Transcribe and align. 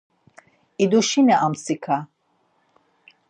Duşini 0.91 1.35
amtsika. 1.45 1.97